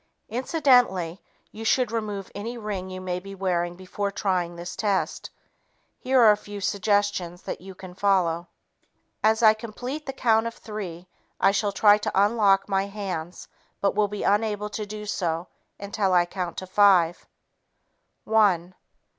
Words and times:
Incidentally, 0.29 1.21
you 1.51 1.63
should 1.63 1.91
remove 1.91 2.31
any 2.33 2.57
ring 2.57 2.89
you 2.89 2.99
may 2.99 3.19
be 3.19 3.35
wearing 3.35 3.75
before 3.75 4.09
trying 4.09 4.55
this 4.55 4.75
test. 4.75 5.29
Here 5.99 6.19
are 6.19 6.35
the 6.35 6.59
suggestions 6.59 7.43
you 7.59 7.75
can 7.75 7.93
follow: 7.93 8.47
"As 9.23 9.43
I 9.43 9.53
complete 9.53 10.07
the 10.07 10.13
count 10.13 10.47
of 10.47 10.55
three, 10.55 11.07
I 11.39 11.51
shall 11.51 11.71
try 11.71 11.99
to 11.99 12.11
unlock 12.15 12.67
my 12.67 12.87
hands 12.87 13.47
but 13.79 13.93
will 13.93 14.07
be 14.07 14.23
unable 14.23 14.71
to 14.71 14.87
do 14.87 15.05
so 15.05 15.49
until 15.79 16.13
I 16.13 16.25
count 16.25 16.57
to 16.57 16.65
five. 16.65 17.27
One 18.23 18.73